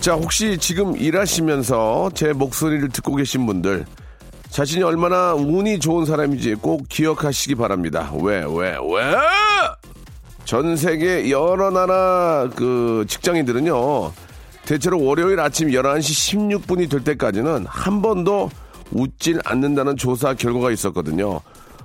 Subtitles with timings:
[0.00, 3.84] 자 혹시 지금 일하시면서 제 목소리를 듣고 계신 분들
[4.48, 9.16] 자신이 얼마나 운이 좋은 사람인지 꼭 기억하시기 바랍니다 왜 왜, 왜?
[10.44, 14.12] 전 세계 여러 나라 그 직장인들은요
[14.64, 18.50] 대체로 월요일 아침 11시 16분이 될 때까지는 한 번도
[18.92, 21.40] 웃질 않는다는 조사 결과가 있었거든요.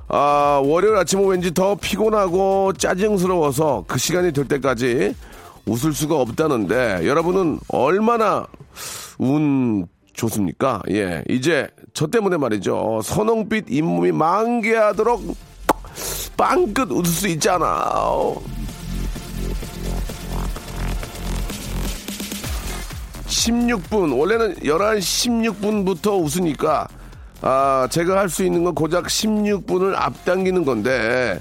[0.07, 5.15] 아, 월요일 아침은 왠지 더 피곤하고 짜증스러워서 그 시간이 될 때까지
[5.65, 8.45] 웃을 수가 없다는데 여러분은 얼마나
[9.17, 10.81] 운 좋습니까?
[10.91, 13.01] 예, 이제 저 때문에 말이죠.
[13.03, 15.35] 선홍빛 잇몸이 만개하도록
[16.37, 17.83] 빵끝 웃을 수 있잖아.
[23.27, 26.87] 16분 원래는 11시 16분부터 웃으니까
[27.41, 31.39] 아 제가 할 수 있는 건 고작 16분을 앞당기는 건데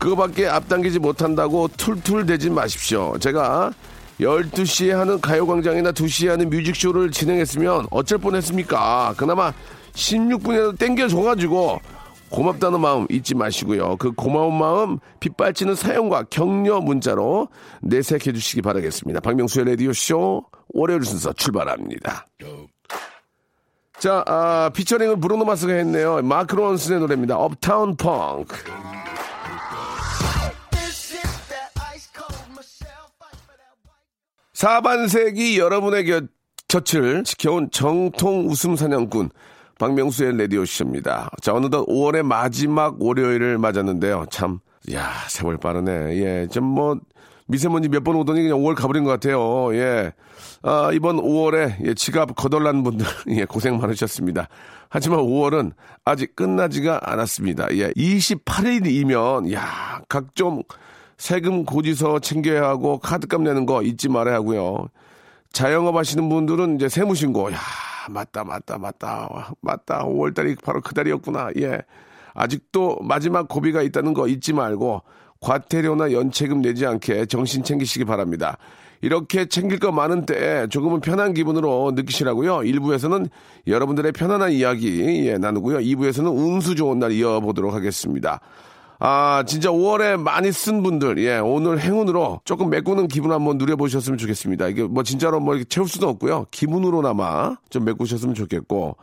[0.00, 3.16] 그거밖에 앞당기지 못한다고 툴툴대지 마십시오.
[3.18, 3.72] 제가
[4.18, 9.14] 12시에 하는 가요광장이나 2시에 하는 뮤직쇼를 진행했으면 어쩔 뻔했습니까?
[9.16, 9.52] 그나마
[9.92, 11.80] 16분이라도 땡겨줘가지고
[12.30, 13.96] 고맙다는 마음 잊지 마시고요.
[13.96, 17.48] 그 고마운 마음 빗발치는 사연과 격려 문자로
[17.82, 19.20] 내색해 주시기 바라겠습니다.
[19.20, 22.26] 박명수의 라디오쇼 월요일 순서 출발합니다.
[23.98, 26.22] 자, 아, 피처링은 브루노 마스가 했네요.
[26.22, 27.36] 마크 론슨의 노래입니다.
[27.36, 28.99] 업타운 펑크.
[34.60, 36.24] 사반세기 여러분의 곁,
[36.68, 39.30] 곁을 지켜온 정통 웃음 사냥꾼
[39.78, 41.30] 박명수의 라디오쇼입니다.
[41.40, 44.26] 자, 어느덧 5월의 마지막 월요일을 맞았는데요.
[44.30, 44.58] 참,
[44.92, 46.14] 야 세월 빠르네.
[46.18, 47.00] 예, 좀 뭐,
[47.46, 49.74] 미세먼지 몇 번 오더니 그냥 5월 가버린 것 같아요.
[49.74, 50.12] 예.
[50.62, 53.06] 아, 이번 5월에 예, 지갑 거덜난 분들,
[53.40, 54.48] 예, 고생 많으셨습니다.
[54.90, 55.72] 하지만 5월은
[56.04, 57.74] 아직 끝나지가 않았습니다.
[57.78, 60.62] 예, 28일이면, 야, 각종
[61.20, 64.88] 세금 고지서 챙겨야 하고 카드값 내는 거 잊지 말아야 하고요.
[65.52, 67.58] 자영업 하시는 분들은 이제 세무신고, 야,
[68.08, 70.06] 맞다, 맞다, 맞다, 맞다.
[70.06, 71.50] 5월달이 바로 그 달이었구나.
[71.58, 71.82] 예.
[72.32, 75.02] 아직도 마지막 고비가 있다는 거 잊지 말고
[75.40, 78.56] 과태료나 연체금 내지 않게 정신 챙기시기 바랍니다.
[79.02, 82.60] 이렇게 챙길 거 많은 때 조금은 편한 기분으로 느끼시라고요.
[82.60, 83.28] 1부에서는
[83.66, 85.80] 여러분들의 편안한 이야기 예, 나누고요.
[85.80, 88.40] 2부에서는 운수 좋은 날 이어보도록 하겠습니다.
[89.02, 94.68] 아, 진짜 5월에 많이 쓴 분들, 예, 오늘 행운으로 조금 메꾸는 기분 한번 누려보셨으면 좋겠습니다.
[94.68, 96.46] 이게 뭐 진짜로 뭐 이렇게 채울 수도 없고요.
[96.50, 98.96] 기분으로나마 좀 메꾸셨으면 좋겠고.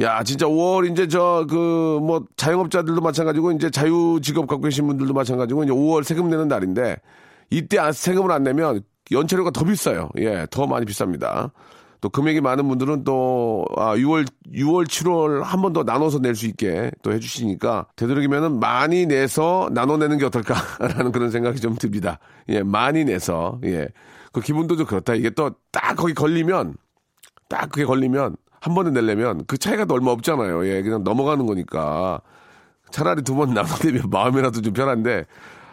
[0.00, 5.12] 야, 진짜 5월 이제 저 그 뭐 자영업자들도 마찬가지고 이제 자유 직업 갖고 계신 분들도
[5.14, 6.96] 마찬가지고 이제 5월 세금 내는 날인데
[7.50, 10.10] 이때 세금을 안 내면 연체료가 더 비싸요.
[10.18, 11.50] 예, 더 많이 비쌉니다.
[12.00, 16.46] 또 금액이 많은 분들은 또 아, 6월 6월 7월 한 번 더 나눠서 낼 수
[16.46, 22.18] 있게 또 해주시니까 되도록이면은 많이 내서 나눠내는 게 어떨까라는 그런 생각이 좀 듭니다.
[22.48, 23.88] 예, 많이 내서 예,
[24.32, 25.14] 그 기분도 좀 그렇다.
[25.14, 26.74] 이게 또 딱 거기 걸리면
[27.48, 30.66] 딱 그게 걸리면 한 번에 내려면 그 차이가 또 얼마 없잖아요.
[30.66, 32.20] 예, 그냥 넘어가는 거니까
[32.90, 35.24] 차라리 두 번 나눠내면 마음이라도 좀 편한데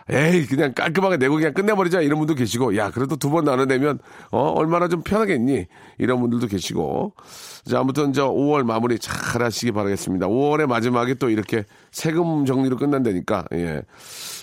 [0.10, 4.00] 에이 그냥 깔끔하게 내고 그냥 끝내버리자 이런 분도 계시고 야 그래도 두 번 나눠내면
[4.32, 5.66] 어 얼마나 좀 편하겠니?
[5.98, 7.14] 이런 분들도 계시고.
[7.70, 10.28] 자 아무튼 저 5월 마무리 잘 하시기 바라겠습니다.
[10.28, 13.82] 5월의 마지막에 또 이렇게 세금 정리로 끝난다니까 예.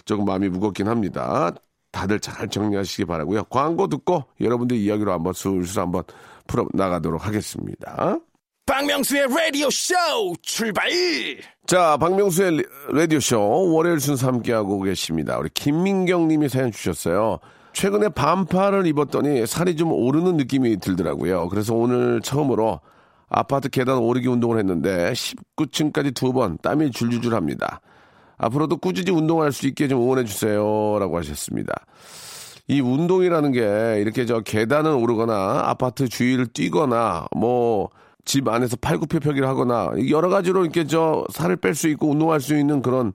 [0.04, 1.50] 조금 마음이 무겁긴 합니다.
[1.92, 3.44] 다들 잘 정리하시기 바라고요.
[3.44, 6.02] 광고 듣고 여러분들 이야기로 한번 술술 한번
[6.46, 8.19] 풀어 나가도록 하겠습니다.
[8.66, 9.94] 박명수의 라디오 쇼
[10.43, 10.88] 출발!
[11.66, 12.62] 자, 박명수의
[12.93, 15.38] 라디오쇼 월요일 순서 함께하고 계십니다.
[15.38, 17.38] 우리 김민경 님이 사연 주셨어요.
[17.72, 21.49] 최근에 반팔을 입었더니 살이 좀 오르는 느낌이 들더라고요.
[21.49, 22.81] 그래서 오늘 처음으로
[23.31, 27.81] 아파트 계단 오르기 운동을 했는데 19층까지 두 번 땀이 줄줄줄 합니다.
[28.37, 30.99] 앞으로도 꾸준히 운동할 수 있게 좀 응원해 주세요.
[31.00, 31.72] 라고 하셨습니다.
[32.69, 37.88] 이 운동이라는 게 이렇게 저 계단을 오르거나 아파트 주위를 뛰거나 뭐
[38.25, 42.82] 집 안에서 팔굽혀펴기를 하거나 여러 가지로 이렇게 저 살을 뺄 수 있고 운동할 수 있는
[42.82, 43.12] 그런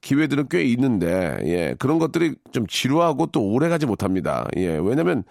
[0.00, 5.24] 기회들은 꽤 있는데 예 그런 것들이 좀 지루하고 또 오래 가지 못합니다 예 왜냐면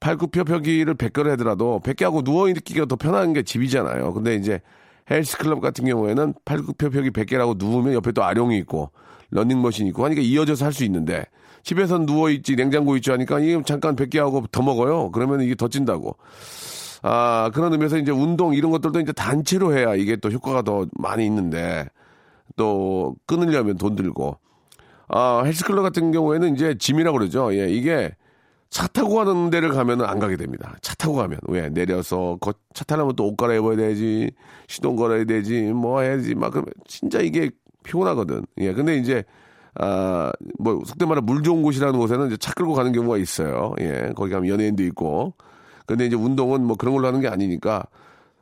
[0.00, 4.60] 팔굽혀펴기를 100개를 하더라도 100개 하고 누워있기가 더 편한 게 집이잖아요 근데 이제
[5.10, 8.90] 헬스클럽 같은 경우에는 팔굽혀펴기 100개라고 누우면 옆에 또 아령이 있고
[9.30, 11.24] 러닝머신이 있고 하니까 이어져서 할 수 있는데
[11.66, 15.10] 집에서 누워있지, 냉장고 있지 하니까 이게 잠깐 뱉게 하고 더 먹어요.
[15.10, 16.16] 그러면 이게 더 찐다고.
[17.02, 21.24] 아, 그런 의미에서 이제 운동 이런 것들도 이제 단체로 해야 이게 또 효과가 더 많이
[21.26, 21.88] 있는데
[22.56, 24.38] 또 끊으려면 돈 들고.
[25.08, 27.54] 아, 헬스클럽 같은 경우에는 이제 짐이라고 그러죠.
[27.54, 28.14] 예, 이게
[28.70, 30.74] 차 타고 가는 데를 가면은 안 가게 됩니다.
[30.82, 31.38] 차 타고 가면.
[31.48, 31.68] 왜?
[31.70, 34.32] 내려서, 거, 차 타려면 또 옷 갈아입어야 되지,
[34.66, 37.50] 시동 걸어야 되지, 뭐 해야지, 막, 그러면 진짜 이게
[37.84, 38.44] 피곤하거든.
[38.58, 39.22] 예, 근데 이제,
[39.76, 43.74] 아, 뭐, 속된 말로 물 좋은 곳이라는 곳에는 이제 차 끌고 가는 경우가 있어요.
[43.80, 45.34] 예, 거기 가면 연예인도 있고.
[45.86, 47.84] 근데 이제 운동은 뭐 그런 걸로 하는 게 아니니까,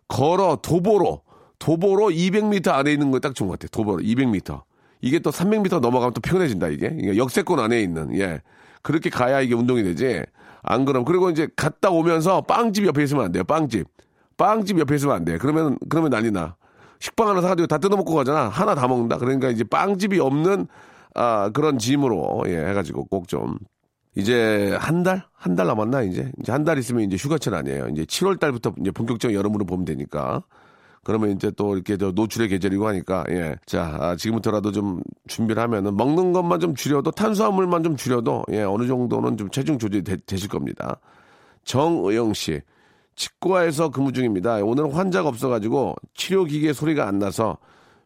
[0.09, 1.23] 걸어, 도보로,
[1.59, 3.69] 도보로 200m 안에 있는 거 딱 좋은 것 같아요.
[3.71, 4.63] 도보로 200m.
[5.03, 7.17] 이게 또 300m 넘어가면 또 피곤해진다, 이게.
[7.17, 8.41] 역세권 안에 있는, 예.
[8.83, 10.23] 그렇게 가야 이게 운동이 되지.
[10.63, 11.05] 안 그럼.
[11.05, 13.45] 그리고 이제 갔다 오면서 빵집 옆에 있으면 안 돼요.
[13.45, 13.87] 빵집.
[14.37, 15.37] 빵집 옆에 있으면 안 돼.
[15.39, 16.57] 그러면, 그러면 난리 나.
[17.01, 18.49] 식빵 하나 사가지고 다 뜯어먹고 가잖아.
[18.49, 19.19] 하나 다 먹는다.
[19.19, 20.67] 그러니까 이제 빵집이 없는,
[21.15, 23.59] 아, 그런 짐으로, 예, 해가지고 꼭 좀.
[24.17, 25.25] 이제 한 달?
[25.35, 26.31] 한 달 남았나, 이제?
[26.41, 27.89] 이제 한 달 있으면 이제 휴가철 아니에요.
[27.89, 30.43] 이제 7월 달부터 이제 본격적인 여름으로 보면 되니까.
[31.03, 33.57] 그러면 이제 또 이렇게 저 노출의 계절이고 하니까 예.
[33.67, 38.87] 자, 아, 지금부터라도 좀 준비를 하면은 먹는 것만 좀 줄여도 탄수화물만 좀 줄여도 예, 어느
[38.87, 40.99] 정도는 좀 체중 조절이 되, 되실 겁니다.
[41.65, 42.61] 정의영 씨.
[43.17, 44.57] 치과에서 근무 중입니다.
[44.57, 47.59] 오늘은 환자가 없어가지고 치료기계 소리가 안 나서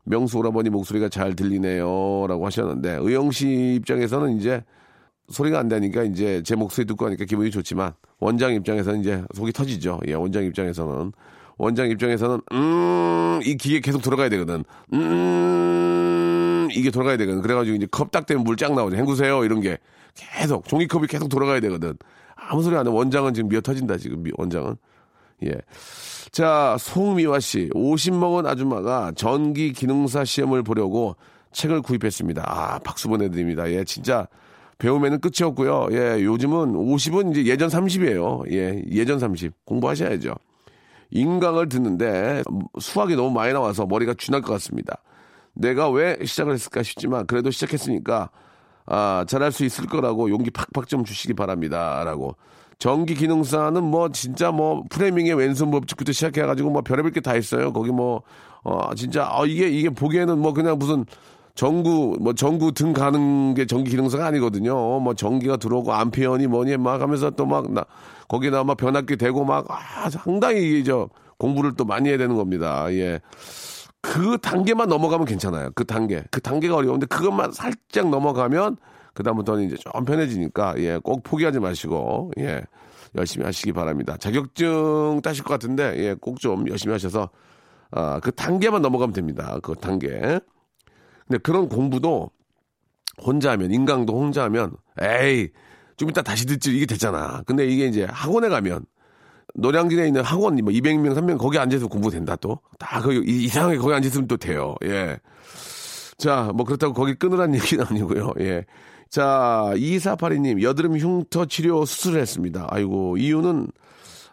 [0.04, 2.26] 명수 오라버니 목소리가 잘 들리네요.
[2.28, 4.62] 라고 하셨는데, 의영 씨 입장에서는 이제
[5.28, 10.00] 소리가 안 되니까 이제 제 목소리 듣고 하니까 기분이 좋지만, 원장 입장에서는 이제 속이 터지죠.
[10.08, 11.12] 예, 원장 입장에서는.
[11.58, 14.62] 원장 입장에서는 음, 이 기계 계속 돌아가야 되거든.
[14.92, 17.42] 음, 이게 돌아가야 되거든.
[17.42, 18.96] 그래가지고 이제 컵 딱 되면 물 쫙 나오죠.
[18.96, 19.44] 헹구세요.
[19.44, 19.78] 이런 게
[20.14, 21.94] 계속 종이컵이 계속 돌아가야 되거든.
[22.36, 22.90] 아무 소리 안 해.
[22.90, 23.98] 원장은 지금 미어 터진다.
[23.98, 24.76] 지금 미, 원장은.
[25.44, 25.52] 예.
[26.30, 27.70] 자, 송미화 씨.
[27.74, 31.16] 50 먹은 아줌마가 전기 기능사 시험을 보려고
[31.52, 32.44] 책을 구입했습니다.
[32.46, 33.68] 아, 박수 보내드립니다.
[33.70, 34.28] 예, 진짜
[34.78, 35.88] 배움에는 끝이 없고요.
[35.92, 38.50] 예, 요즘은 50은 이제 예전 30이에요.
[38.52, 39.52] 예, 예전 30.
[39.64, 40.34] 공부하셔야죠.
[41.10, 42.42] 인강을 듣는데
[42.78, 45.02] 수학이 너무 많이 나와서 머리가 쥐날 것 같습니다.
[45.54, 48.30] 내가 왜 시작을 했을까 싶지만 그래도 시작했으니까
[48.86, 52.02] 아, 잘할 수 있을 거라고 용기 팍팍 좀 주시기 바랍니다.
[52.04, 52.36] 라고.
[52.78, 57.72] 전기 기능사는 뭐 진짜 뭐 프레밍의 왼손 법칙부터 시작해가지고 뭐 별의별 게 다 있어요.
[57.72, 58.22] 거기 뭐,
[58.62, 61.04] 어, 진짜, 어, 이게, 이게 보기에는 뭐 그냥 무슨
[61.58, 65.00] 전구, 뭐 전구 등 가는 게 전기 기능사가 아니거든요.
[65.00, 67.84] 뭐 전기가 들어오고 암페어니 뭐니 막 하면서 또 막 나,
[68.28, 72.86] 거기다 막 변압기 대고 막, 아, 상당히 저 공부를 또 많이 해야 되는 겁니다.
[72.92, 73.18] 예.
[74.00, 75.70] 그 단계만 넘어가면 괜찮아요.
[75.74, 76.22] 그 단계.
[76.30, 78.76] 그 단계가 어려운데 그것만 살짝 넘어가면
[79.14, 82.62] 그다음부터는 이제 좀 편해지니까 예, 꼭 포기하지 마시고 예.
[83.16, 84.16] 열심히 하시기 바랍니다.
[84.16, 87.30] 자격증 따실 것 같은데 예, 꼭 좀 열심히 하셔서
[87.90, 89.58] 아, 그 단계만 넘어가면 됩니다.
[89.60, 90.38] 그 단계.
[91.28, 92.30] 근데 그런 공부도
[93.22, 95.50] 혼자 하면 인강도 혼자 하면 에이
[95.96, 97.42] 좀 이따 다시 듣지 이게 됐잖아.
[97.46, 98.86] 근데 이게 이제 학원에 가면
[99.54, 102.60] 노량진에 있는 학원 뭐 200명, 300명 거기 앉아서 공부된다 또.
[102.78, 104.74] 다 거기 이상하게 거기 앉았으면 또 돼요.
[104.84, 105.18] 예.
[106.16, 108.34] 자, 뭐 그렇다고 거기 끊으란 얘기는 아니고요.
[108.40, 108.64] 예.
[109.10, 112.66] 자, 2482님, 여드름 흉터 치료 수술을 했습니다.
[112.68, 113.68] 아이고, 이유는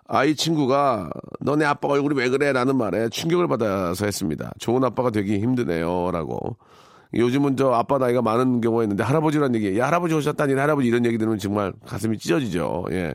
[0.08, 1.10] 아이 친구가
[1.40, 2.52] 너네 아빠 얼굴이 왜 그래?
[2.52, 4.52] 라는 말에 충격을 받아서 했습니다.
[4.60, 6.12] 좋은 아빠가 되기 힘드네요.
[6.12, 6.58] 라고.
[7.16, 11.18] 요즘은 저 아빠 나이가 많은 경우가 있는데 할아버지란 얘기, 야, 할아버지 오셨다니, 할아버지 이런 얘기
[11.18, 12.86] 들으면 정말 가슴이 찢어지죠.
[12.92, 13.14] 예.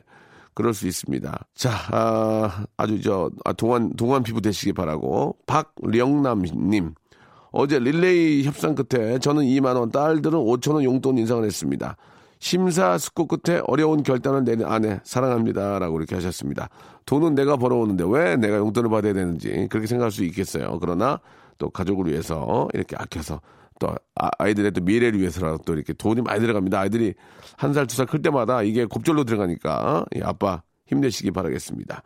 [0.53, 1.45] 그럴 수 있습니다.
[1.55, 5.37] 자, 아, 아주 저, 아, 동안, 동안 피부 되시기 바라고.
[5.45, 6.93] 박령남님.
[7.51, 11.95] 어제 릴레이 협상 끝에 저는 2만원, 딸들은 5천원 용돈 인상을 했습니다.
[12.39, 15.79] 심사숙고 끝에 어려운 결단을 내린 아내, 사랑합니다.
[15.79, 16.69] 라고 이렇게 하셨습니다.
[17.05, 20.79] 돈은 내가 벌어오는데 왜 내가 용돈을 받아야 되는지 그렇게 생각할 수 있겠어요.
[20.79, 21.19] 그러나
[21.57, 23.41] 또 가족을 위해서 이렇게 아껴서
[23.81, 26.79] 또 아, 아이들의 또 미래를 위해서라도 또 이렇게 돈이 많이 들어갑니다.
[26.79, 27.15] 아이들이
[27.57, 32.03] 한 살, 두 살 클 때마다 이게 곱절로 들어가니까 예, 아빠 힘내시기 바라겠습니다.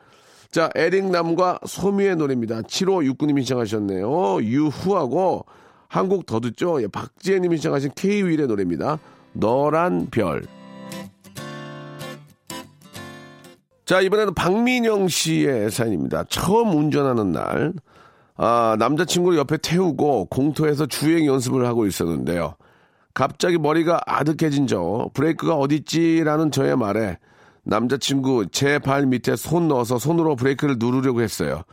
[0.51, 2.61] 자, 에릭남과 소미의 노래입니다.
[2.61, 4.41] 7569님이 신청하셨네요.
[4.41, 5.45] 유후하고
[5.89, 6.81] 한곡 더 듣죠.
[6.81, 8.97] 예, 박지혜님이 신청하신 K-윌의 노래입니다.
[9.33, 10.43] 너란 별.
[13.85, 16.23] 자, 이번에는 박민영 씨의 사연입니다.
[16.29, 17.73] 처음 운전하는 날,
[18.37, 22.55] 아, 남자친구를 옆에 태우고 공터에서 주행 연습을 하고 있었는데요.
[23.13, 27.17] 갑자기 머리가 아득해진 저, 브레이크가 어딨지라는 저의 말에
[27.63, 31.63] 남자친구 제 발 밑에 손 넣어서 손으로 브레이크를 누르려고 했어요.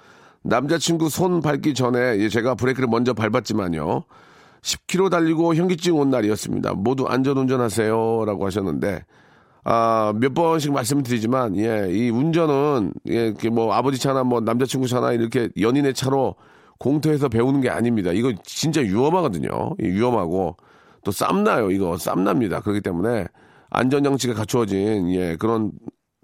[0.44, 4.04] 남자친구 손 밟기 전에 제가 브레이크를 먼저 밟았지만요.
[4.62, 6.74] 10km 달리고 현기증 온 날이었습니다.
[6.74, 8.24] 모두 안전 운전하세요.
[8.24, 9.04] 라고 하셨는데,
[9.64, 15.12] 아, 몇 번씩 말씀을 드리지만, 예, 이 운전은, 예, 뭐 아버지 차나 뭐 남자친구 차나
[15.12, 16.36] 이렇게 연인의 차로
[16.82, 18.10] 공터에서 배우는 게 아닙니다.
[18.10, 19.76] 이거 진짜 위험하거든요.
[19.78, 20.56] 위험하고
[21.04, 21.70] 또 쌈나요.
[21.70, 22.60] 이거 쌈납니다.
[22.60, 23.26] 그렇기 때문에
[23.70, 25.70] 안전장치가 갖추어진, 예, 그런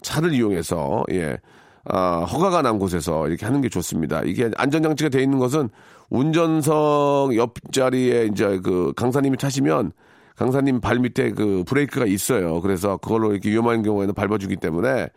[0.01, 1.37] 차를 이용해서, 예,
[1.85, 4.21] 아, 허가가 난 곳에서 이렇게 하는 게 좋습니다.
[4.25, 5.69] 이게 안전장치가 돼 있는 것은
[6.09, 9.93] 운전석 옆자리에 이제 그 강사님이 타시면
[10.35, 12.59] 강사님 발 밑에 그 브레이크가 있어요.
[12.59, 15.07] 그래서 그걸로 이렇게 위험한 경우에는 밟아주기 때문에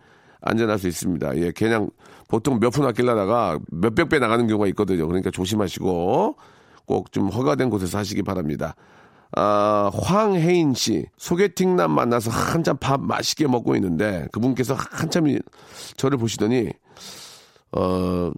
[0.43, 1.37] 안전할 수 있습니다.
[1.39, 1.91] 예, 그냥
[2.29, 5.07] 보통 몇 푼 아끼려다가 몇백 배 나가는 경우가 있거든요.
[5.07, 6.37] 그러니까 조심하시고
[6.87, 8.75] 꼭 좀 허가된 곳에서 하시기 바랍니다.
[9.35, 15.25] 아, 황혜인 씨, 소개팅남 만나서 한참 밥 맛있게 먹고 있는데 그분께서 한참
[15.97, 16.71] 저를 보시더니,
[17.73, 18.31] 어,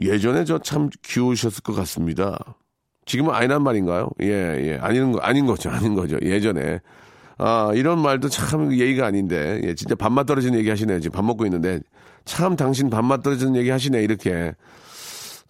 [0.00, 2.38] 예전에 저 참 귀여우셨을 것 같습니다.
[3.04, 4.10] 지금은 아니란 말인가요?
[4.22, 4.78] 예, 예.
[4.80, 5.70] 아닌, 거, 아닌 거죠.
[5.70, 6.18] 아닌 거죠.
[6.22, 6.80] 예전에.
[7.44, 11.00] 아, 이런 말도 참 예의가 아닌데, 예, 진짜 밥맛 떨어지는 얘기 하시네요.
[11.00, 11.80] 지금 밥 먹고 있는데,
[12.24, 14.54] 참 당신 밥맛 떨어지는 얘기 하시네, 이렇게.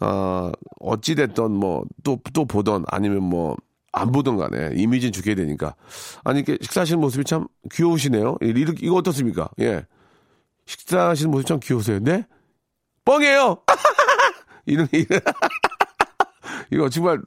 [0.00, 3.56] 아, 어찌됐던 뭐, 또, 또 보던, 아니면 뭐,
[3.92, 5.74] 안 보던 간에 이미지는 죽게 되니까.
[6.24, 8.38] 아니, 이렇게 식사하시는 모습이 참 귀여우시네요.
[8.40, 9.50] 이거, 이거 어떻습니까?
[9.60, 9.84] 예.
[10.64, 11.98] 식사하시는 모습 참 귀여우세요.
[12.00, 12.24] 네?
[13.04, 13.58] 뻥이에요!
[14.64, 14.88] 이런,
[16.72, 17.20] 이거 정말,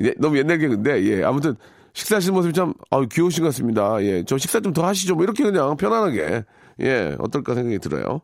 [0.00, 1.24] 예, 너무 옛날 개그인데, 예.
[1.24, 1.56] 아무튼,
[1.94, 4.02] 식사하시는 모습이 참, 아 귀여우신 것 같습니다.
[4.02, 4.24] 예.
[4.24, 5.14] 저 식사 좀 더 하시죠.
[5.14, 6.44] 뭐 이렇게 그냥 편안하게.
[6.80, 7.16] 예.
[7.18, 8.20] 어떨까 생각이 들어요.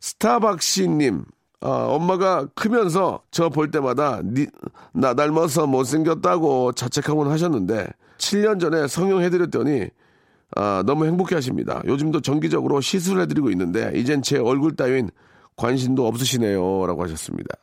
[0.00, 1.24] 스타박시님,
[1.60, 4.46] 아, 엄마가 크면서 저 볼 때마다 니,
[4.92, 9.88] 나 닮아서 못생겼다고 자책하곤 하셨는데 7년 전에 성형해드렸더니
[10.56, 11.82] 아, 너무 행복해 하십니다.
[11.86, 15.10] 요즘도 정기적으로 시술해드리고 있는데 이젠 제 얼굴 따윈
[15.56, 16.86] 관심도 없으시네요.
[16.86, 17.54] 라고 하셨습니다.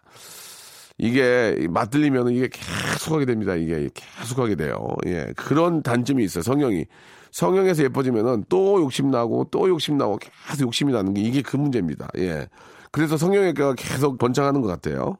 [0.98, 3.56] 이게 맞들리면 이게 계속 하게 됩니다.
[3.56, 4.88] 이게 계속 하게 돼요.
[5.06, 5.28] 예.
[5.36, 6.42] 그런 단점이 있어요.
[6.42, 6.86] 성형이.
[7.32, 12.08] 성형에서 예뻐지면은 또 욕심나고 또 욕심나고 계속 욕심이 나는 게 이게 그 문제입니다.
[12.18, 12.48] 예.
[12.92, 15.18] 그래서 성형외과가 계속 번창하는 것 같아요.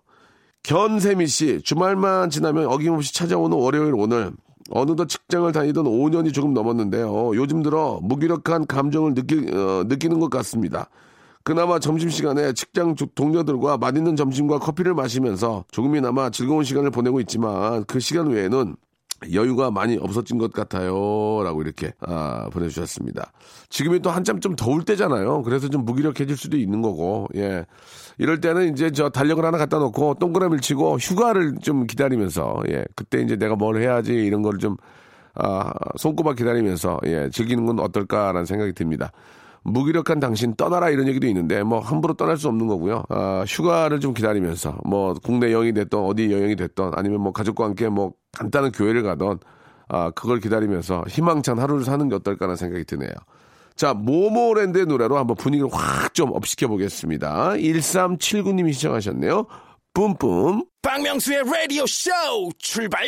[0.64, 4.32] 견세미 씨, 주말만 지나면 어김없이 찾아오는 월요일 오늘.
[4.72, 7.36] 어느덧 직장을 다니던 5년이 조금 넘었는데요.
[7.36, 10.90] 요즘 들어 무기력한 감정을 느끼, 어, 느끼는 것 같습니다.
[11.46, 18.30] 그나마 점심시간에 직장 동료들과 맛있는 점심과 커피를 마시면서 조금이나마 즐거운 시간을 보내고 있지만 그 시간
[18.30, 18.76] 외에는
[19.32, 20.90] 여유가 많이 없어진 것 같아요.
[21.44, 23.32] 라고 이렇게, 아, 보내주셨습니다.
[23.70, 25.44] 지금이 또 한참 좀 더울 때잖아요.
[25.44, 27.66] 그래서 좀 무기력해질 수도 있는 거고, 예.
[28.18, 32.86] 이럴 때는 이제 저 달력을 하나 갖다 놓고 동그라미를 치고 휴가를 좀 기다리면서, 예.
[32.96, 34.78] 그때 이제 내가 뭘 해야지 이런 걸 좀,
[35.36, 37.30] 아, 손꼽아 기다리면서, 예.
[37.32, 39.12] 즐기는 건 어떨까라는 생각이 듭니다.
[39.66, 43.04] 무기력한 당신 떠나라 이런 얘기도 있는데 뭐 함부로 떠날 수 없는 거고요.
[43.10, 47.90] 아, 휴가를 좀 기다리면서 뭐 국내 여행이 됐던 어디 여행이 됐던 아니면 뭐 가족과 함께
[47.90, 49.40] 뭐 간단한 교회를 가던
[49.90, 53.12] 아, 그걸 기다리면서 희망찬 하루를 사는 게 어떨까라는 생각이 드네요.
[53.76, 57.56] 자, 모모랜드의 노래로 한번 분위기를 확 좀 업시켜 보겠습니다.
[57.56, 59.46] 1379님이 시청하셨네요.
[59.94, 60.66] 뿜뿜.
[60.82, 62.10] 박명수의 라디오 쇼
[62.58, 63.06] 출발!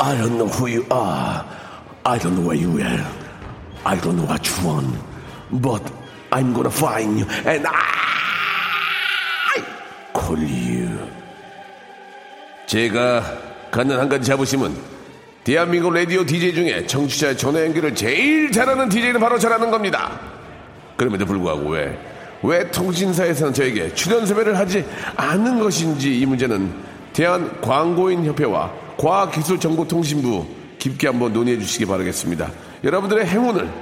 [0.00, 1.44] I don't know who you are.
[2.06, 3.06] I don't know where you are.
[3.84, 4.96] I don't know what you want.
[5.52, 5.92] But
[6.32, 9.62] I'm gonna find you and I
[10.14, 10.98] call you.
[12.66, 13.22] 제가
[13.70, 14.74] 갖는 한 가지 자부심은
[15.44, 20.18] 대한민국 라디오 DJ 중에 청취자의 전화 연결을 제일 잘하는 DJ는 바로 잘하는 겁니다.
[20.96, 21.98] 그럼에도 불구하고 왜,
[22.42, 24.84] 왜 통신사에서는 저에게 출연 섭외를 하지
[25.16, 26.72] 않는 것인지 이 문제는
[27.12, 30.46] 대한 광고인 협회와 과학기술정보통신부
[30.78, 32.50] 깊게 한번 논의해 주시기 바라겠습니다.
[32.84, 33.72] 여러분들의 행운을,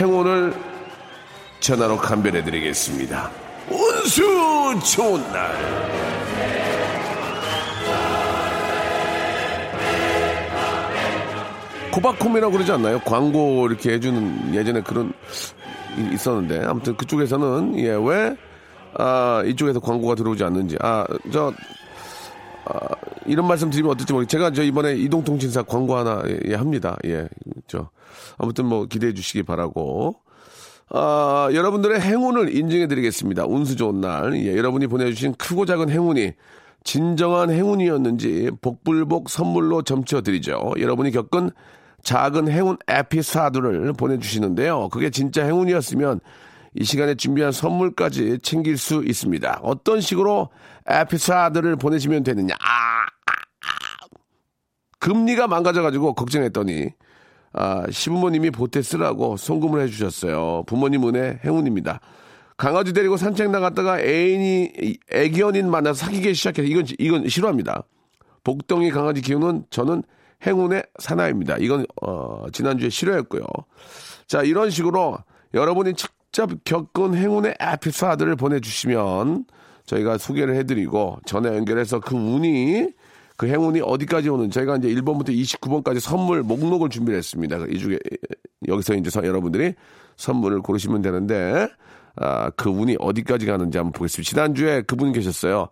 [0.00, 0.54] 행운을
[1.60, 3.30] 전화로 감별해 드리겠습니다.
[3.70, 4.22] 운수
[4.96, 5.54] 좋은 날.
[11.92, 12.98] 코바콤이라고 그러지 않나요?
[13.04, 15.12] 광고 이렇게 해주는 예전에 그런
[16.12, 18.36] 있었는데 아무튼 그쪽에서는 예왜
[18.98, 21.52] 아, 이쪽에서 광고가 들어오지 않는지 아저
[22.66, 22.88] 아,
[23.26, 26.96] 이런 말씀 드리면 어떨지 모르겠 제가 저 이번에 이동통신사 광고 하나 예, 합니다.
[27.04, 27.28] 예,
[27.66, 27.90] 저
[28.38, 30.16] 아무튼 뭐 기대해 주시기 바라고.
[30.90, 33.46] 아, 여러분들의 행운을 인증해 드리겠습니다.
[33.46, 34.36] 운수 좋은 날.
[34.36, 36.32] 예, 여러분이 보내주신 크고 작은 행운이
[36.84, 40.74] 진정한 행운이었는지 복불복 선물로 점쳐 드리죠.
[40.78, 41.50] 여러분이 겪은
[42.02, 44.90] 작은 행운 에피사드를 보내주시는데요.
[44.90, 46.20] 그게 진짜 행운이었으면
[46.76, 49.60] 이 시간에 준비한 선물까지 챙길 수 있습니다.
[49.62, 50.50] 어떤 식으로
[50.86, 52.54] 에피사드를 보내시면 되느냐.
[52.60, 54.06] 아, 아, 아.
[54.98, 56.90] 금리가 망가져가지고 걱정했더니
[57.52, 60.64] 아, 시부모님이 보태 쓰라고 송금을 해주셨어요.
[60.66, 62.00] 부모님 은혜 행운입니다.
[62.56, 67.84] 강아지 데리고 산책 나갔다가 애인이 애견인 만나서 사귀기 시작해서 이건 이건 싫어합니다.
[68.44, 70.02] 복덩이 강아지 키우는 저는
[70.46, 71.56] 행운의 사나입니다.
[71.58, 73.42] 이건 어, 지난주에 싫어했고요.
[74.26, 75.18] 자 이런 식으로
[75.54, 79.46] 여러분이 직접 겪은 행운의 에피소드를 보내주시면
[79.86, 82.88] 저희가 소개를 해드리고 전화 연결해서 그 운이
[83.36, 87.58] 그 행운이 어디까지 오는 저희가 이제 1번부터 29번까지 선물 목록을 준비를 했습니다.
[87.68, 87.98] 이 중에
[88.68, 89.74] 여기서 이제 여러분들이
[90.16, 91.68] 선물을 고르시면 되는데
[92.16, 94.28] 아, 그 운이 어디까지 가는지 한번 보겠습니다.
[94.28, 95.68] 지난주에 그분이 계셨어요.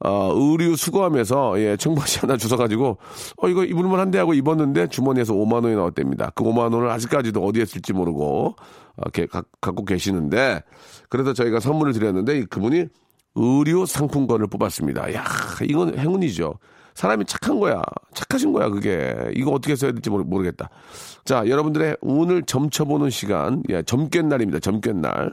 [0.00, 2.98] 어, 의류 수거하면서 예, 청바지 하나 주워 가지고
[3.36, 6.30] 어 이거 입을만 한데 하고 입었는데 주머니에서 5만 원이 나왔답니다.
[6.36, 8.54] 그 5만 원을 아직까지도 어디에 쓸지 모르고
[8.96, 10.62] 어, 게, 가, 갖고 계시는데
[11.08, 12.86] 그래서 저희가 선물을 드렸는데 그분이
[13.34, 15.14] 의류 상품권을 뽑았습니다.
[15.14, 15.24] 야
[15.62, 16.54] 이건 행운이죠.
[16.98, 17.80] 사람이 착한 거야.
[18.12, 19.14] 착하신 거야, 그게.
[19.36, 20.68] 이거 어떻게 써야 될지 모르겠다.
[21.24, 23.62] 자, 여러분들의 운을 점쳐보는 시간.
[23.68, 24.58] 예, 점괘 날입니다.
[24.58, 25.32] 점괘 날.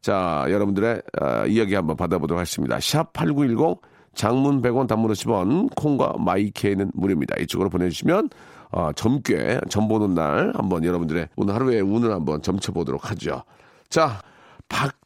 [0.00, 2.80] 자, 여러분들의 어, 이야기 한번 받아보도록 하겠습니다.
[2.80, 3.80] 샵 8910
[4.16, 7.36] 장문 100원 단문 50원 콩과 마이케이는 무료입니다.
[7.42, 8.30] 이쪽으로 보내주시면
[8.72, 13.44] 어, 점괘 점 보는 날 한번 여러분들의 오늘 하루의 운을 한번 점쳐보도록 하죠.
[13.88, 14.20] 자,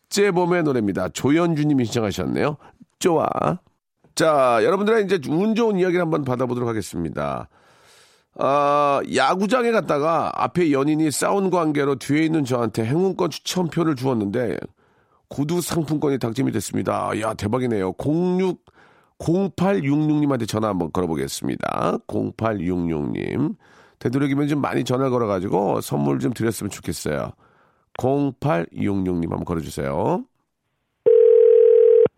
[0.09, 1.09] 박재범의 노래입니다.
[1.11, 2.57] 조현주님이 신청하셨네요.
[2.99, 3.29] 좋아.
[4.15, 7.49] 자, 여러분들의 이제 운 좋은 이야기를 한번 받아보도록 하겠습니다.
[8.37, 14.59] 아, 야구장에 갔다가 앞에 연인이 싸운 관계로 뒤에 있는 저한테 행운권 추천표를 주었는데
[15.29, 17.11] 구두 상품권이 당첨이 됐습니다.
[17.21, 17.93] 야, 대박이네요.
[17.99, 18.65] 06
[19.19, 21.99] 0866님한테 전화 한번 걸어보겠습니다.
[22.07, 23.57] 0866님.
[23.99, 27.33] 되도록이면 좀 많이 전화 걸어가지고 선물 좀 드렸으면 좋겠어요.
[27.99, 30.25] 0866님 한번 걸어주세요.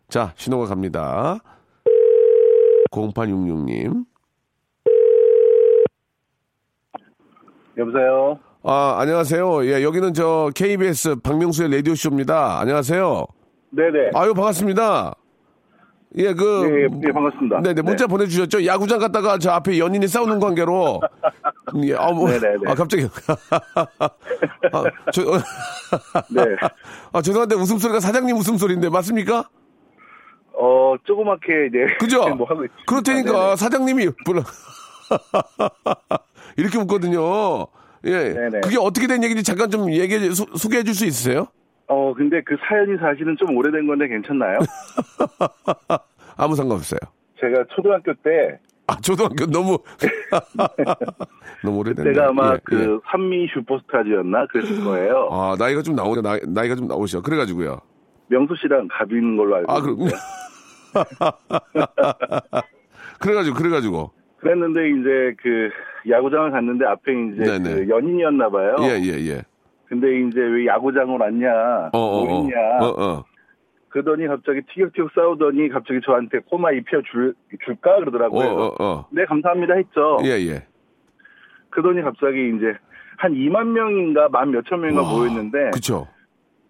[0.08, 1.38] 자, 신호가 갑니다.
[2.92, 4.04] 0866님.
[7.78, 8.38] 여보세요?
[8.62, 9.64] 아, 안녕하세요.
[9.66, 12.60] 예, 여기는 저 KBS 박명수의 라디오쇼입니다.
[12.60, 13.26] 안녕하세요.
[13.70, 14.10] 네네.
[14.14, 15.14] 아유, 반갑습니다.
[16.16, 16.68] 예, 그.
[16.68, 17.60] 예, 예, 예 반갑습니다.
[17.60, 18.08] 네네, 문자 네.
[18.08, 18.66] 보내주셨죠?
[18.66, 21.00] 야구장 갔다가 저 앞에 연인이 싸우는 관계로.
[21.84, 22.28] 예, 아, 뭐.
[22.28, 22.58] 네네네.
[22.66, 23.06] 아, 갑자기.
[24.72, 25.22] 아, 저,
[26.30, 26.42] 네.
[27.12, 29.48] 아, 죄송한데 웃음소리가 사장님 웃음소리인데, 맞습니까?
[30.54, 31.96] 어, 조그맣게 이제.
[32.00, 32.20] 그죠?
[32.34, 32.84] 뭐 하고 있습니다.
[32.86, 33.56] 그렇다니까 네네.
[33.56, 34.08] 사장님이.
[36.56, 37.66] 이렇게 웃거든요.
[38.04, 38.34] 예.
[38.34, 38.60] 네네.
[38.62, 41.46] 그게 어떻게 된 얘기인지 잠깐 좀 얘기해, 소, 소개해 줄 수 있으세요?
[41.90, 44.60] 어, 근데 그 사연이 사실은 좀 오래된 건데 괜찮나요?
[46.38, 47.00] 아무 상관없어요.
[47.40, 49.76] 제가 초등학교 때, 아, 초등학교 너무.
[51.64, 52.12] 너무 오래됐네.
[52.12, 52.86] 제가 아마 예, 그 예.
[53.10, 55.28] 산미 슈퍼스타즈였나 그랬을 거예요.
[55.32, 56.22] 아, 나이가 좀 나오죠.
[56.22, 57.22] 나이, 나이가 좀 나오죠.
[57.22, 57.80] 그래가지고요.
[58.28, 59.96] 명수 씨랑 갑인 걸로 알고 아, 그럼.
[63.18, 64.12] 그래가지고, 그래가지고.
[64.38, 65.70] 그랬는데 이제 그
[66.08, 67.58] 야구장을 갔는데 앞에 이제.
[67.58, 68.76] 그 연인이었나 봐요.
[68.82, 69.42] 예, 예, 예.
[69.90, 72.42] 근데 이제 왜 야구장을 왔냐, 어, 어, 뭐 어.
[72.42, 72.56] 있냐.
[72.80, 73.24] 어, 어.
[73.88, 77.96] 그러더니 갑자기 티격태격 싸우더니 갑자기 저한테 꼬마 입혀 줄, 줄까?
[77.96, 78.48] 어, 그러더라고요.
[78.50, 79.06] 어, 어.
[79.10, 80.18] 네, 감사합니다 했죠.
[80.22, 80.64] 예, 예.
[81.70, 82.72] 그러더니 갑자기 이제
[83.18, 86.06] 한 2만 명인가 만 몇천 명인가 와, 모였는데 그쵸.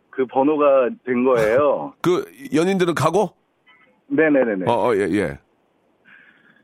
[0.08, 1.92] 그 번호가 된 거예요.
[2.00, 3.34] 그, 연인들은 가고?
[4.06, 4.64] 네네네네.
[4.66, 5.38] 어, 어, 예, 예.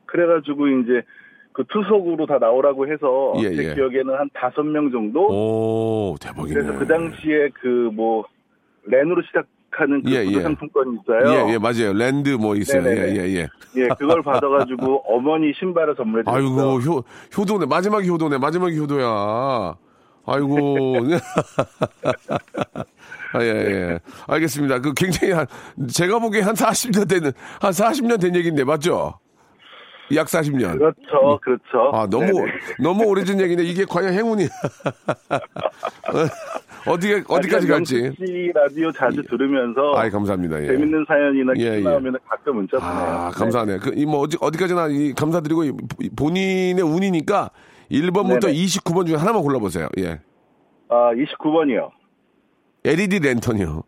[0.07, 1.03] 그래가지고 이제
[1.57, 3.75] 그 투석으로 다 나오라고 해서 예, 제 예.
[3.75, 5.27] 기억에는 한 다섯 명 정도.
[5.27, 6.53] 오, 대박이네.
[6.55, 8.27] 그래서 그 당시에 그 뭐
[8.85, 10.43] 렌으로 시작 하는 그 예, 예.
[10.43, 11.49] 상품권이 있어요.
[11.49, 11.93] 예, 예, 맞아요.
[11.95, 12.83] 랜드 뭐 있어요.
[12.83, 13.09] 네네네.
[13.09, 13.47] 예, 예, 예.
[13.77, 16.45] 예, 그걸 받아가지고 어머니 신발을 선물해 드렸어요.
[16.47, 17.03] 아이고, 효,
[17.37, 17.67] 효도네.
[17.67, 18.39] 마지막이 효도네.
[18.39, 19.75] 마지막이 효도야.
[20.27, 20.97] 아이고.
[23.33, 23.99] 아, 예, 예.
[24.29, 24.81] 알겠습니다.
[24.81, 25.47] 그 굉장히 한,
[25.89, 29.15] 제가 보기에 한 40년 되는, 한 40년 된 얘기인데, 맞죠?
[30.15, 30.79] 약 40년.
[30.79, 31.91] 그렇죠, 그렇죠.
[31.93, 32.53] 아, 너무, 네네.
[32.81, 34.47] 너무 오래전 얘기인데, 이게 과연 행운이.
[36.87, 38.13] 어디에, 어디까지 아니, 갈지.
[38.17, 40.63] 씨 라디오 자주 들으면서 아이, 감사합니다.
[40.63, 40.69] 예.
[40.69, 41.81] 재밌는 사연이나 예, 기 예.
[41.81, 42.95] 나오면 가끔 문자 보내요.
[42.95, 43.79] 아, 감사하네.
[43.79, 45.73] 그, 이, 뭐, 어디, 어디까지나 이, 감사드리고, 이,
[46.17, 47.51] 본인의 운이니까
[47.91, 48.55] 1번부터 네네.
[48.55, 49.89] 29번 중에 하나만 골라보세요.
[49.99, 50.21] 예.
[50.89, 51.91] 아, 29번이요.
[52.85, 53.83] LED 랜턴이요.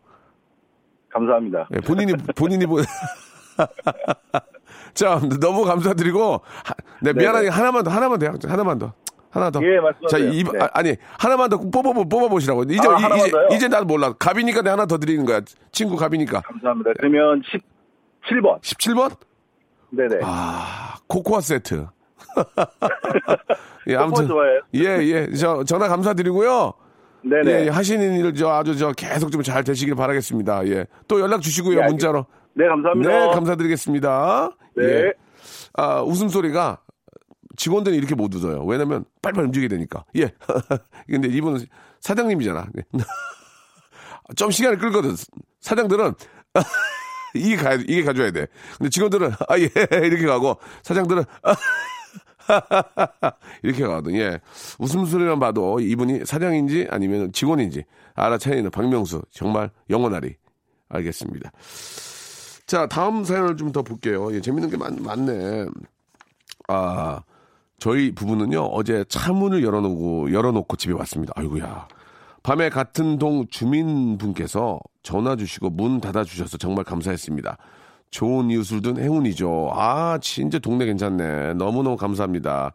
[1.10, 1.68] 감사합니다.
[1.74, 2.78] 예, 본인이, 본인이 보
[4.94, 8.92] 자, 너무 감사드리고, 하, 네, 미안하게 하나만 더, 하나만 더, 하나만 더.
[9.30, 9.60] 하나 더.
[9.62, 10.08] 예, 말씀하세요.
[10.08, 10.68] 자, 이, 네.
[10.72, 12.64] 아, 니 하나만 더 뽑아, 뽑아보시라고.
[12.64, 13.32] 이제, 아, 이, 이제?
[13.56, 14.12] 이제 나도 몰라.
[14.12, 15.40] 갑이니까 내가 하나 더 드리는 거야.
[15.70, 16.40] 친구 갑이니까.
[16.40, 16.92] 감사합니다.
[16.98, 17.42] 그러면
[18.24, 18.60] 17번.
[18.62, 19.16] 17번?
[19.90, 20.20] 네네.
[20.22, 21.86] 아, 코코아 세트.
[23.88, 24.60] 예, 좋아해요?
[24.74, 25.32] 예, 예.
[25.34, 26.72] 저, 전화 감사드리고요.
[27.22, 27.66] 네네.
[27.66, 30.66] 예, 하시는 일, 저, 아주 저, 계속 좀 잘 되시길 바라겠습니다.
[30.68, 30.86] 예.
[31.06, 32.26] 또 연락 주시고요, 예, 문자로.
[32.54, 33.10] 네, 감사합니다.
[33.10, 34.50] 네, 감사드리겠습니다.
[34.78, 34.84] 네.
[35.06, 35.12] 예.
[35.74, 36.80] 아, 웃음소리가
[37.56, 38.64] 직원들이 이렇게 못 웃어요.
[38.64, 40.04] 왜냐면 빨리빨리 움직여야 되니까.
[40.16, 40.30] 예.
[41.08, 41.66] 근데 이분은
[42.00, 42.66] 사장님이잖아.
[42.72, 42.82] 네.
[44.36, 45.16] 좀 시간을 끌거든.
[45.60, 46.14] 사장들은
[47.34, 48.46] 이게 가 이게 가져야 돼.
[48.78, 49.64] 근데 직원들은 아 예
[50.06, 51.54] 이렇게 가고 사장들은 아,
[53.62, 54.14] 이렇게 가거든.
[54.16, 54.40] 예.
[54.78, 59.22] 웃음소리만 봐도 이분이 사장인지 아니면 직원인지 알아차리는 박명수.
[59.30, 60.36] 정말 영원하리.
[60.88, 61.50] 알겠습니다.
[62.68, 64.32] 자, 다음 사연을 좀 더 볼게요.
[64.34, 65.66] 예, 재밌는 게 많, 많네.
[66.68, 67.22] 아,
[67.78, 71.32] 저희 부부는요, 어제 차문을 열어놓고, 열어놓고 집에 왔습니다.
[71.34, 71.88] 아이고야.
[72.42, 77.56] 밤에 같은 동 주민분께서 전화 주시고 문 닫아주셔서 정말 감사했습니다.
[78.10, 79.70] 좋은 이웃을 둔 행운이죠.
[79.74, 81.54] 아, 진짜 동네 괜찮네.
[81.54, 82.74] 너무너무 감사합니다.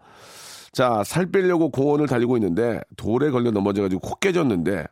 [0.71, 4.85] 자, 살 빼려고 공원을 달리고 있는데 돌에 걸려 넘어져가지고 코 깨졌는데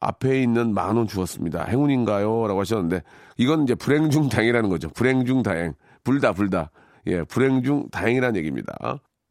[0.00, 1.64] 앞에 있는 만 원 주었습니다.
[1.64, 2.46] 행운인가요?
[2.46, 3.02] 라고 하셨는데
[3.38, 4.88] 이건 이제 불행 중 다행이라는 거죠.
[4.90, 5.74] 불행 중 다행.
[6.04, 6.70] 불다, 불다.
[7.06, 8.74] 예, 불행 중 다행이라는 얘기입니다.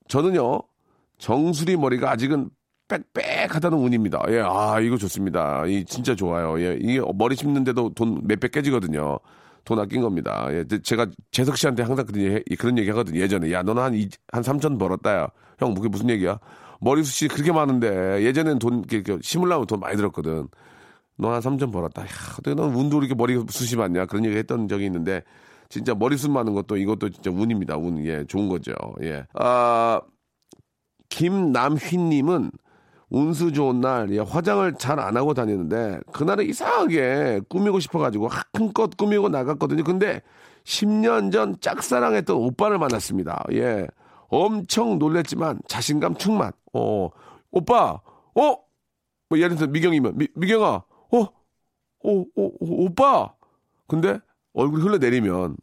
[0.08, 0.62] 저는요,
[1.18, 2.50] 정수리 머리가 아직은
[2.88, 4.22] 빽빽하다는 운입니다.
[4.30, 5.66] 예, 아, 이거 좋습니다.
[5.68, 6.60] 이 진짜 좋아요.
[6.62, 9.20] 예, 이게 머리 심는데도 돈 몇백 깨지거든요.
[9.66, 10.48] 돈 아낀 겁니다.
[10.52, 13.20] 예, 제가 재석 씨한테 항상 그런 얘기, 그런 얘기 하거든요.
[13.20, 13.52] 예전에.
[13.52, 15.28] 야, 너는 한, 이, 한 3천 벌었다, 야.
[15.60, 16.38] 형, 그게 무슨 얘기야?
[16.84, 20.48] 머리숱이 그렇게 많은데, 예전엔 돈, 이렇게 심으려면 돈 많이 들었거든.
[21.18, 22.04] 너 한 3천 벌었다.
[22.04, 22.08] 야,
[22.56, 24.06] 넌 운도 이렇게 머리숱이 많냐?
[24.08, 25.24] 그런 얘기 했던 적이 있는데,
[25.70, 27.78] 진짜 머리숱 많은 것도 이것도 진짜 운입니다.
[27.78, 28.74] 운, 예, 좋은 거죠.
[29.02, 29.26] 예.
[29.34, 30.02] 아,
[31.10, 32.52] 김남휘 님은
[33.10, 39.30] 운수 좋은 날 예, 화장을 잘 안 하고 다니는데 그날은 이상하게 꾸미고 싶어가지고 한껏 꾸미고
[39.30, 39.84] 나갔거든요.
[39.84, 40.22] 근데
[40.66, 43.44] 10년 전 짝사랑했던 오빠를 만났습니다.
[43.54, 43.88] 예,
[44.34, 46.52] 엄청 놀랬지만 자신감 충만.
[46.74, 47.10] 어,
[47.52, 48.02] 오빠,
[48.36, 48.58] 어,
[49.30, 51.28] 뭐 예를 들어 미경이면 미, 미경아, 어, 어,
[52.04, 53.34] 어, 어, 오빠.
[53.88, 54.20] 근데
[54.54, 55.56] 얼굴 흘러내리면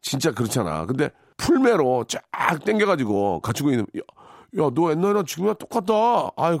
[0.00, 0.86] 진짜 그렇잖아.
[0.86, 2.22] 근데 풀매로 쫙
[2.64, 3.86] 땡겨가지고 갖추고 있는.
[3.98, 4.00] 야,
[4.58, 5.92] 야, 너 옛날이랑 지금이랑 똑같다.
[6.36, 6.58] 아유,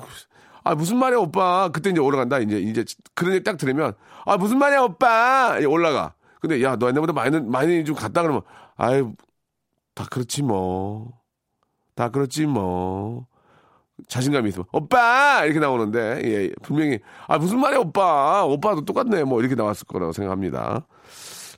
[0.64, 1.68] 아, 무슨 말이야, 오빠.
[1.68, 2.40] 그때 이제 올라간다.
[2.40, 5.58] 이제, 이제, 그런 얘기 딱 들으면, 아, 무슨 말이야, 오빠.
[5.66, 6.14] 올라가.
[6.40, 8.42] 근데, 야, 너 옛날보다 많이, 많이 좀 갔다 그러면,
[8.76, 9.14] 아유,
[9.94, 11.12] 다 그렇지, 뭐.
[11.96, 13.26] 다 그렇지, 뭐.
[14.06, 15.44] 자신감이 있으면, 오빠!
[15.44, 18.44] 이렇게 나오는데, 예, 분명히, 아, 무슨 말이야, 오빠.
[18.44, 19.24] 오빠도 똑같네.
[19.24, 20.86] 뭐, 이렇게 나왔을 거라고 생각합니다.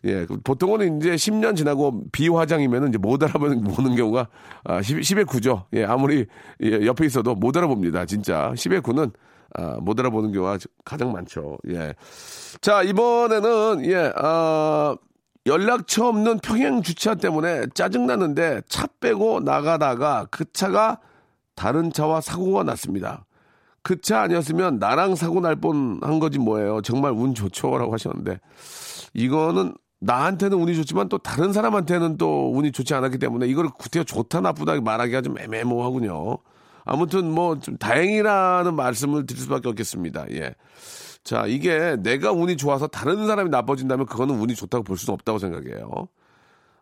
[0.05, 3.65] 예, 보통은 이제 10년 지나고 비화장이면 이제 못 알아보는
[3.97, 4.29] 경우가
[4.63, 5.65] 아, 10, 10의 9죠.
[5.73, 6.27] 예, 아무리
[6.63, 8.07] 예, 옆에 있어도 못 알아봅니다.
[8.07, 8.53] 진짜.
[8.55, 9.13] 10의 9는
[9.57, 11.59] 아, 못 알아보는 경우가 가장 많죠.
[11.69, 11.95] 예.
[12.61, 14.95] 자, 이번에는, 예, 아,
[15.49, 21.01] 연락처 없는 평행 주차 때문에 짜증나는데 차 빼고 나가다가 그 차가
[21.57, 23.25] 다른 차와 사고가 났습니다.
[23.83, 26.83] 그 차 아니었으면 나랑 사고 날 뻔 한 거지 뭐예요.
[26.83, 28.39] 정말 운 좋죠 라고 하셨는데
[29.15, 34.41] 이거는 나한테는 운이 좋지만 또 다른 사람한테는 또 운이 좋지 않았기 때문에 이걸 구태여 좋다
[34.43, 36.39] 나쁘다 말하기가 좀 애매모호하군요.
[36.85, 40.27] 아무튼 뭐 좀 다행이라는 말씀을 드릴 수밖에 없겠습니다.
[40.33, 40.55] 예.
[41.29, 46.09] 자, 이게 내가 운이 좋아서 다른 사람이 나빠진다면 그거는 운이 좋다고 볼 수는 없다고 생각해요.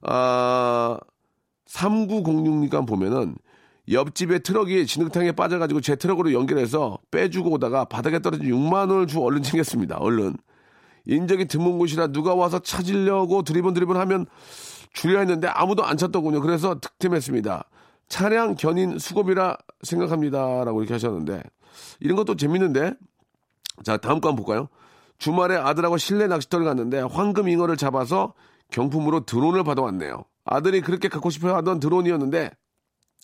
[0.03, 1.01] 아,
[1.69, 3.35] 3906님 거 보면은
[3.91, 9.43] 옆집에 트럭이 진흙탕에 빠져가지고 제 트럭으로 연결해서 빼주고 오다가 바닥에 떨어진 6만 원을 줍고 얼른
[9.43, 9.97] 챙겼습니다.
[9.97, 10.37] 얼른.
[11.07, 14.27] 인적이 드문 곳이라 누가 와서 찾으려고 두리번 두리번 하면
[14.93, 16.41] 주려 했는데 아무도 안 찾더군요.
[16.41, 17.65] 그래서 득템했습니다.
[18.07, 20.63] 차량 견인 수급이라 생각합니다.
[20.63, 21.43] 라고 이렇게 하셨는데
[21.99, 22.95] 이런 것도 재밌는데
[23.85, 24.69] 자 다음 거 한번 볼까요?
[25.19, 28.35] 주말에 아들하고 실내 낚시터를 갔는데 황금 잉어를 잡아서
[28.71, 30.25] 경품으로 드론을 받아왔네요.
[30.45, 32.51] 아들이 그렇게 갖고 싶어 하던 드론이었는데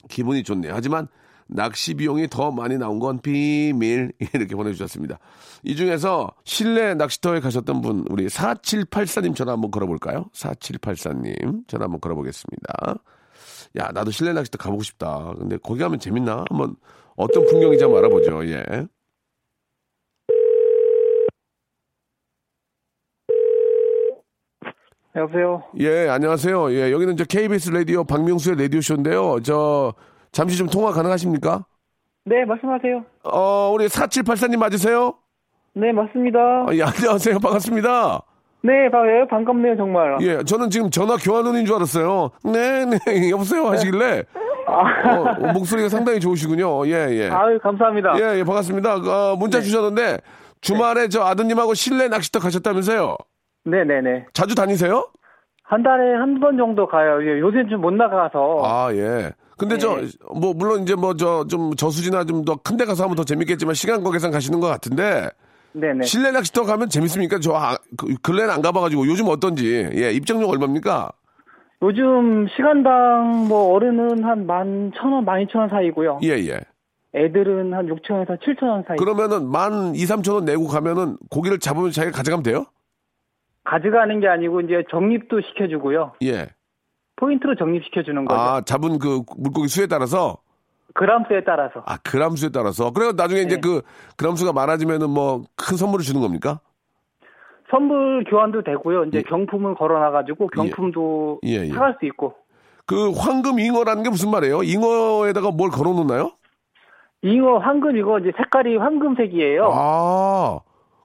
[0.09, 0.73] 기분이 좋네요.
[0.75, 1.09] 하지만
[1.47, 5.19] 낚시 비용이 더 많이 나온 건 비밀 이렇게 보내주셨습니다.
[5.65, 10.27] 이 중에서 실내 낚시터에 가셨던 분 우리 4784님 전화 한번 걸어볼까요?
[10.35, 12.97] 4784님 전화 한번 걸어보겠습니다.
[13.79, 15.33] 야 나도 실내 낚시터 가보고 싶다.
[15.39, 16.45] 근데 거기 가면 재밌나?
[16.49, 16.77] 한번
[17.17, 18.47] 어떤 풍경인지 한번 알아보죠.
[18.49, 18.87] 예.
[25.15, 25.63] 여보세요.
[25.79, 26.73] 예, 안녕하세요.
[26.73, 29.39] 예, 여기는 저 KBS 라디오 박명수의 라디오 쇼인데요.
[29.43, 29.93] 저
[30.33, 31.67] 잠시 좀 통화 가능하십니까?
[32.25, 33.05] 네, 말씀하세요.
[33.25, 35.15] 어, 우리 4784님 맞으세요?
[35.75, 36.39] 네, 맞습니다.
[36.39, 37.39] 아, 예, 안녕하세요.
[37.41, 38.23] 반갑습니다.
[38.65, 40.17] 네, 반- 반갑네요, 정말.
[40.23, 42.31] 예, 저는 지금 전화 교환원인 줄 알았어요.
[42.45, 42.99] 네, 네,
[43.31, 44.23] 여보세요 하시길래
[44.67, 44.73] 어,
[45.49, 46.87] 어, 목소리가 상당히 좋으시군요.
[46.87, 47.29] 예, 예.
[47.29, 48.15] 아유, 감사합니다.
[48.19, 48.95] 예, 예, 반갑습니다.
[48.95, 50.19] 어, 문자 주셨는데
[50.61, 53.17] 주말에 저 아드님하고 실내 낚시터 가셨다면서요?
[53.65, 54.27] 네네네.
[54.33, 55.09] 자주 다니세요?
[55.65, 57.23] 한 달에 한 번 정도 가요.
[57.23, 58.63] 예, 요새는 좀못 나가서.
[58.65, 59.31] 아, 예.
[59.57, 59.99] 근데 저,
[60.35, 63.75] 뭐, 물론 이제 뭐, 저, 좀 저수지나 좀 더 큰 데 가서 하면 더 재밌겠지만
[63.75, 65.29] 시간 관계상 가시는 것 같은데
[65.73, 66.05] 네네.
[66.05, 67.39] 실내 낚시터 가면 재밌습니까?
[67.39, 69.89] 저, 아, 그, 근래는 안 가봐가지고 요즘 어떤지.
[69.95, 71.13] 예, 입장료 얼마입니까?
[71.83, 76.19] 요즘 시간당 뭐 어른은 한 만 천 원, 만 이천 원 사이고요.
[76.25, 76.61] 예, 예.
[77.15, 78.97] 애들은 한 육천 원에서 칠천 원 사이.
[78.97, 82.65] 그러면은 만 2, 3천 원 내고 가면은 고기를 잡으면 자기가 가져가면 돼요?
[83.65, 86.13] 가져가는 게 아니고 이제 적립도 시켜주고요.
[86.25, 86.49] 예.
[87.17, 88.41] 포인트로 적립시켜주는 거죠.
[88.41, 90.39] 아, 잡은 그 물고기 수에 따라서
[90.95, 91.83] 그람수에 따라서.
[91.87, 92.91] 아, 그람수에 따라서.
[92.93, 93.61] 그래서 나중에 이제 네.
[93.61, 93.83] 그
[94.17, 96.61] 그람수가 많아지면은 뭐 큰 선물을 주는 겁니까?
[97.71, 99.05] 선물 교환도 되고요.
[99.05, 99.23] 이제 예.
[99.23, 101.69] 경품을 걸어놔가지고 경품도 예, 예.
[101.69, 102.35] 사갈 수 있고.
[102.85, 104.63] 그 황금 잉어라는 게 무슨 말이에요?
[104.65, 106.33] 잉어에다가 뭘 걸어 놓나요?
[107.23, 109.71] 잉어 황금 이거 이제 색깔이 황금색이에요.
[109.73, 110.59] 아,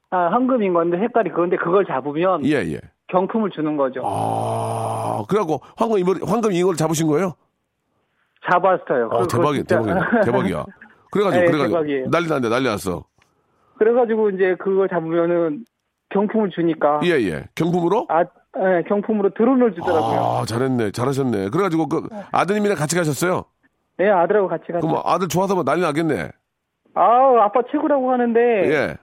[0.09, 2.79] 아, 황금인 건데 색깔이 그건데 그걸 잡으면 예, 예.
[3.07, 4.01] 경품을 주는 거죠.
[4.05, 7.33] 아, 그래갖고 황금 잉어, 황금 잉어를 잡으신 거예요?
[8.49, 9.07] 잡았어요.
[9.07, 10.65] 어, 그거 대박이야, 진짜- 대박이야, 대박이야.
[11.11, 11.67] 그래가지고, 네, 그래가지고.
[11.79, 12.09] 대박이에요.
[12.09, 13.03] 난리 났네, 난리 났어.
[13.77, 15.65] 그래가지고 이제 그걸 잡으면은
[16.09, 17.45] 경품을 주니까 예, 예.
[17.55, 18.07] 경품으로?
[18.09, 20.19] 아, 예, 경품으로 드론을 주더라고요.
[20.41, 21.49] 아, 잘했네, 잘하셨네.
[21.49, 23.43] 그래가지고 그 아드님이랑 같이 가셨어요?
[23.97, 24.79] 네, 아들하고 같이 갔죠.
[24.79, 26.31] 그럼 뭐 아들 좋아서 뭐 난리 나겠네.
[26.99, 28.95] 아우, 아빠 최고라고 하는데 예.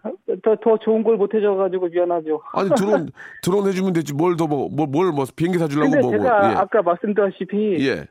[0.42, 2.40] 더, 더 좋은 걸 못 해줘가지고 미안하죠.
[2.52, 3.10] 아니 드론
[3.42, 6.54] 드론 해주면 되지 뭘 더 뭐 뭘뭐 비행기 사주려고 근데 뭐, 뭐 제가 예.
[6.56, 8.06] 아까 말씀드렸다시피 예.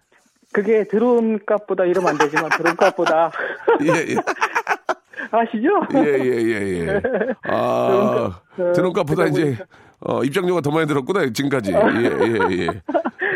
[0.54, 3.32] 그게 드론 값보다 이러면 안 되지만 드론 값보다
[3.84, 4.16] 예, 예.
[5.32, 5.68] 아시죠?
[5.96, 7.02] 예, 예, 예, 예.
[7.44, 9.58] 아, 드론값, 드론값보다 어, 이제.
[10.06, 11.72] 어, 입장료가 더 많이 들었구나, 지금까지.
[11.72, 12.68] 예, 예, 예.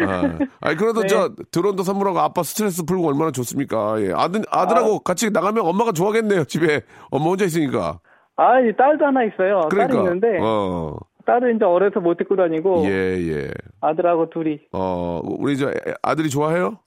[0.06, 1.08] 아, 아니, 그래도 네.
[1.08, 4.02] 저, 드론도 선물하고 아빠 스트레스 풀고 얼마나 좋습니까?
[4.02, 4.12] 예.
[4.14, 6.82] 아들, 아들하고 같이 나가면 엄마가 좋아하겠네요, 집에.
[7.12, 8.00] 엄마 혼자 있으니까.
[8.36, 9.62] 아니 딸도 하나 있어요.
[9.70, 9.88] 그러니까.
[9.96, 13.52] 딸이 있는데 어, 딸은 이제 어려서 못 데리고 다니고 예, 예.
[13.82, 16.78] 아들하고 둘이 어, 우리 저 애- 아들이 좋아해요?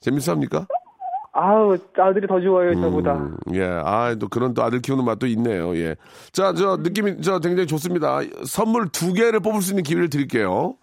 [0.00, 0.66] 재밌어 합니까?
[1.32, 3.14] 아우 아들이 더 좋아요 저보다.
[3.14, 5.76] 음, 예, 아, 또 그런 또 아들 키우는 맛도 있네요.
[5.76, 5.96] 예.
[6.32, 8.20] 자, 저 느낌이 저 굉장히 좋습니다.
[8.46, 10.76] 선물 두 개를 뽑을 수 있는 기회를 드릴게요.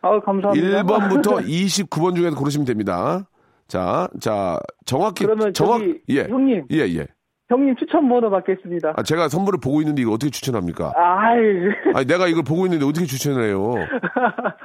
[0.00, 0.82] 아우 감사합니다.
[0.82, 3.26] 1번부터 29번 중에서 고르시면 됩니다.
[3.66, 6.24] 자, 자, 정확히 그러면 정확 예.
[6.24, 6.64] 형님.
[6.70, 7.06] 예, 예.
[7.48, 8.94] 형님 추천 번호 받겠습니다.
[8.96, 10.92] 아, 제가 선물을 보고 있는데 이거 어떻게 추천합니까?
[10.96, 11.38] 아이
[11.94, 13.74] 아니, 내가 이걸 보고 있는데 어떻게 추천을 해요?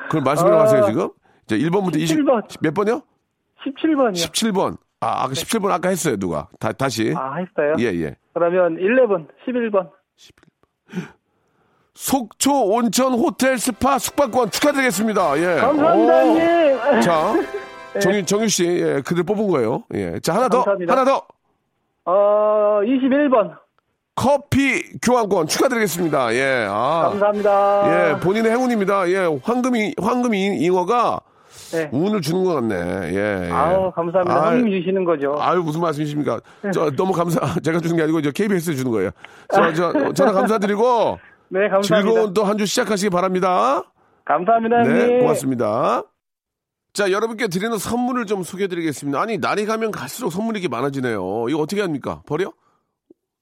[0.10, 1.10] 그럼 말씀을 하세요, 지금?
[1.48, 2.44] 자, 1번부터 20, 17번.
[2.62, 3.02] 몇 번이요?
[3.66, 4.14] 17번이요.
[4.14, 4.78] 17번.
[5.00, 6.48] 아, 아까 17번 아까 했어요, 누가?
[6.60, 7.14] 다, 다시.
[7.16, 7.76] 아 했어요?
[7.80, 8.16] 예, 예.
[8.34, 9.90] 그러면 11번, 11번.
[11.96, 15.38] 속초 온천 호텔 스파 숙박권 축하드리겠습니다.
[15.38, 15.62] 예.
[15.62, 16.24] 감사합니다,
[16.98, 17.02] 오.
[17.02, 17.34] 자,
[18.02, 19.84] 정유, 정유 씨, 예, 그들 뽑은 거예요.
[19.94, 20.20] 예.
[20.20, 20.92] 자, 하나 더, 감사합니다.
[20.92, 21.22] 하나 더.
[22.06, 23.56] 어, 21번.
[24.16, 26.34] 커피 교환권 축하드리겠습니다.
[26.34, 26.68] 예.
[26.70, 27.10] 아.
[27.12, 27.84] 감사합니다.
[28.12, 29.10] 예, 본인의 행운입니다.
[29.10, 31.20] 예, 황금이, 황금이 잉어가
[31.72, 31.90] 네.
[31.92, 32.76] 운을 주는 것 같네.
[33.14, 33.48] 예.
[33.48, 33.52] 예.
[33.52, 34.48] 아우, 감사합니다.
[34.48, 35.36] 아유, 형님 주시는 거죠.
[35.40, 36.40] 아유, 무슨 말씀이십니까?
[36.74, 39.12] 저, 너무 감사, 제가 주는 게 아니고, 저, KBS 주는 거예요.
[39.54, 41.20] 저, 저, 전화 감사드리고,
[41.54, 41.96] 네, 감사합니다.
[41.96, 43.84] 즐거운 또 한 주 시작하시기 바랍니다.
[44.26, 44.94] 감사합니다, 형님.
[45.08, 46.04] 네, 고맙습니다.
[46.94, 49.20] 자, 여러분께 드리는 선물을 좀 소개해 드리겠습니다.
[49.20, 51.50] 아니, 날이 가면 갈수록 선물이 이렇게 많아지네요.
[51.50, 52.22] 이거 어떻게 합니까?
[52.26, 52.54] 버려?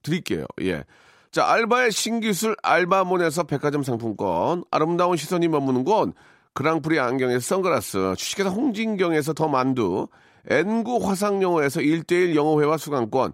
[0.04, 0.46] 드릴게요.
[0.62, 0.84] 예.
[1.32, 6.14] 자, 알바의 신기술 알바몬에서 백화점 상품권, 아름다운 시선이 머무는 곳,
[6.54, 10.08] 그랑프리 안경에서 선글라스, 주식회사 홍진경에서 더 만두,
[10.50, 13.34] N구 화상영어에서 1대1 영어회화 수강권,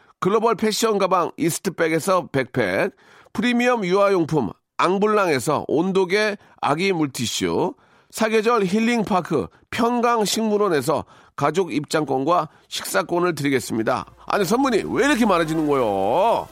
[0.21, 2.91] 글로벌 패션 가방 이스트백에서 백팩,
[3.33, 7.73] 프리미엄 유아용품 앙블랑에서 온도계 아기 물티슈,
[8.11, 11.05] 사계절 힐링파크 평강식물원에서
[11.35, 14.05] 가족 입장권과 식사권을 드리겠습니다.
[14.27, 16.47] 아니 선물이 왜 이렇게 많아지는 거요?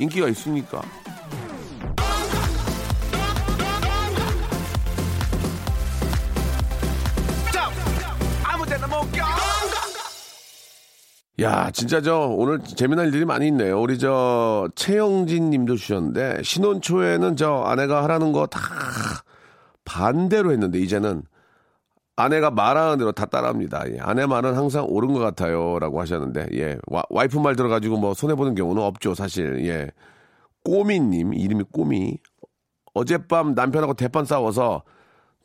[0.00, 0.82] 인기가 있으니까.
[11.40, 13.80] 야, 진짜 저 오늘 재미난 일들이 많이 있네요.
[13.80, 18.60] 우리 저 최영진 님도 주셨는데 신혼 초에는 저 아내가 하라는 거 다
[19.84, 21.22] 반대로 했는데 이제는
[22.16, 23.84] 아내가 말하는 대로 다 따라합니다.
[23.92, 26.78] 예, 아내 말은 항상 옳은 것 같아요라고 하셨는데 예.
[26.86, 29.66] 와, 와이프 말 들어 가지고 뭐 손해 보는 경우는 없죠, 사실.
[29.66, 29.90] 예.
[30.64, 32.16] 꼬미 님 이름이 꼬미
[32.94, 34.82] 어젯밤 남편하고 대판 싸워서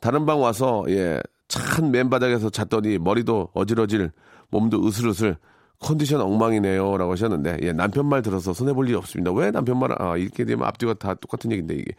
[0.00, 1.20] 다른 방 와서 예.
[1.48, 4.10] 찬 맨바닥에서 잤더니 머리도 어질어질
[4.48, 5.36] 몸도 으슬으슬
[5.82, 9.32] 컨디션 엉망이네요 라고 하셨는데 예, 남편 말 들어서 손해 볼 일이 없습니다.
[9.32, 11.92] 왜 남편 말 아, 이렇게 되면 앞뒤가 다 똑같은 얘기인데 이게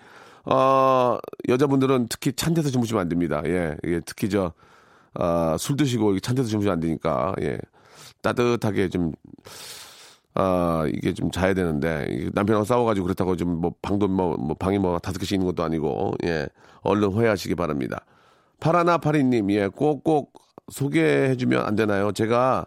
[0.46, 1.18] 어,
[1.48, 3.42] 여자분들은 특히 찬 데서 주무시면 안 됩니다.
[3.46, 4.54] 예, 예 특히 저
[5.14, 7.58] 아, 술 드시고 찬 데서 주무시면 안 되니까 예,
[8.22, 9.12] 따뜻하게 좀
[10.36, 14.98] 아, 이게 좀 자야 되는데, 남편하고 싸워가지고 그렇다고 좀 뭐 방도 뭐, 뭐 방이 뭐
[15.00, 16.48] 다섯 개씩 있는 것도 아니고, 예,
[16.82, 18.04] 얼른 후회하시기 바랍니다.
[18.60, 20.34] 파라나 파리님, 예, 꼭꼭
[20.72, 22.12] 소개해주면 안 되나요?
[22.12, 22.66] 제가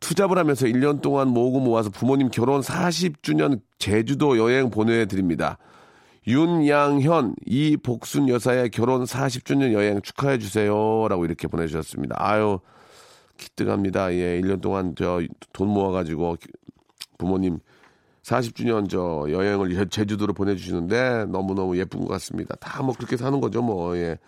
[0.00, 5.58] 투잡을 하면서 1년 동안 모으고 모아서 부모님 결혼 40주년 제주도 여행 보내드립니다.
[6.26, 11.06] 윤양현, 이복순 여사의 결혼 40주년 여행 축하해 주세요.
[11.08, 12.16] 라고 이렇게 보내주셨습니다.
[12.18, 12.60] 아유,
[13.38, 14.12] 기특합니다.
[14.14, 15.20] 예, 1년 동안 저
[15.52, 16.36] 돈 모아가지고
[17.18, 17.58] 부모님
[18.22, 22.54] 40주년 저 여행을 제주도로 보내주시는데 너무너무 예쁜 것 같습니다.
[22.56, 24.18] 다 뭐 그렇게 사는 거죠, 뭐, 예.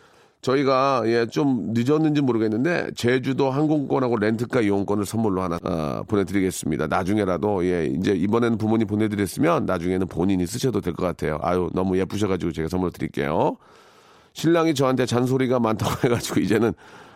[0.43, 6.87] 저희가 예 좀 늦었는지 모르겠는데 제주도 항공권하고 렌트카 이용권을 선물로 하나 어, 보내드리겠습니다.
[6.87, 11.39] 나중에라도 예 이제 이번에는 부모님 보내드렸으면 나중에는 본인이 쓰셔도 될 것 같아요.
[11.43, 13.57] 아유 너무 예쁘셔가지고 제가 선물 드릴게요.
[14.33, 16.73] 신랑이 저한테 잔소리가 많다고 해가지고 이제는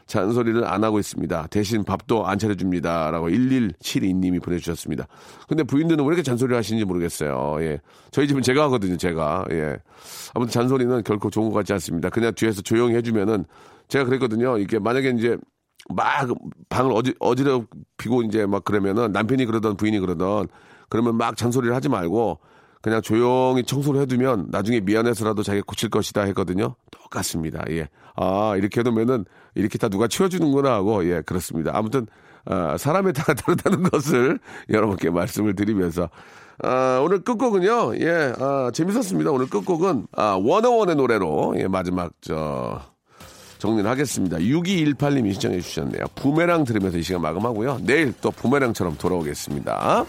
[0.06, 1.48] 잔소리를 안 하고 있습니다.
[1.48, 3.10] 대신 밥도 안 차려줍니다.
[3.10, 5.06] 라고 1172님이 보내주셨습니다.
[5.48, 7.56] 근데 부인들은 왜 이렇게 잔소리를 하시는지 모르겠어요.
[7.60, 7.80] 예.
[8.10, 9.46] 저희 집은 제가 하거든요, 제가.
[9.50, 9.76] 예.
[10.34, 12.10] 아무튼 잔소리는 결코 좋은 것 같지 않습니다.
[12.10, 13.44] 그냥 뒤에서 조용히 해주면은
[13.88, 14.58] 제가 그랬거든요.
[14.58, 15.36] 이게 만약에 이제
[15.94, 16.28] 막
[16.68, 20.48] 방을 어지, 어지럽히고 이제 막 그러면은 남편이 그러던 부인이 그러던
[20.88, 22.40] 그러면 막 잔소리를 하지 말고
[22.84, 26.74] 그냥 조용히 청소를 해두면 나중에 미안해서라도 자기가 고칠 것이다 했거든요.
[26.90, 27.64] 똑같습니다.
[27.70, 27.88] 예.
[28.14, 31.70] 아, 이렇게 해두면은 이렇게 다 누가 치워주는구나 하고, 예, 그렇습니다.
[31.72, 32.06] 아무튼,
[32.44, 36.10] 아, 사람에 따라 다르다는 것을 여러분께 말씀을 드리면서,
[36.62, 39.30] 아, 오늘 끝곡은요, 예, 아, 재밌었습니다.
[39.30, 42.82] 오늘 끝곡은, 아, 원어원의 노래로, 예, 마지막, 저,
[43.60, 44.36] 정리를 하겠습니다.
[44.36, 46.04] 6218님이 신청해 주셨네요.
[46.16, 47.80] 부메랑 들으면서 이 시간 마감하고요.
[47.86, 50.04] 내일 또 부메랑처럼 돌아오겠습니다.